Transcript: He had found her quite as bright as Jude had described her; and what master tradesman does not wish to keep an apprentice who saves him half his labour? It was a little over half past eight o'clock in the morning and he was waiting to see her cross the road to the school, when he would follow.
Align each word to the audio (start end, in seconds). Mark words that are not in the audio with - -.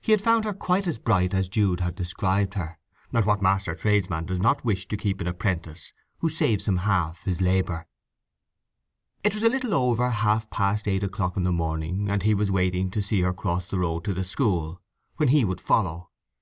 He 0.00 0.12
had 0.12 0.22
found 0.22 0.46
her 0.46 0.54
quite 0.54 0.86
as 0.86 0.98
bright 0.98 1.34
as 1.34 1.46
Jude 1.50 1.80
had 1.80 1.94
described 1.94 2.54
her; 2.54 2.78
and 3.12 3.26
what 3.26 3.42
master 3.42 3.74
tradesman 3.74 4.24
does 4.24 4.40
not 4.40 4.64
wish 4.64 4.88
to 4.88 4.96
keep 4.96 5.20
an 5.20 5.26
apprentice 5.26 5.92
who 6.20 6.30
saves 6.30 6.66
him 6.66 6.78
half 6.78 7.24
his 7.24 7.42
labour? 7.42 7.86
It 9.22 9.34
was 9.34 9.44
a 9.44 9.50
little 9.50 9.74
over 9.74 10.08
half 10.08 10.48
past 10.48 10.88
eight 10.88 11.04
o'clock 11.04 11.36
in 11.36 11.42
the 11.42 11.52
morning 11.52 12.08
and 12.08 12.22
he 12.22 12.32
was 12.32 12.50
waiting 12.50 12.90
to 12.92 13.02
see 13.02 13.20
her 13.20 13.34
cross 13.34 13.66
the 13.66 13.80
road 13.80 14.02
to 14.04 14.14
the 14.14 14.24
school, 14.24 14.80
when 15.18 15.28
he 15.28 15.44
would 15.44 15.60
follow. 15.60 16.08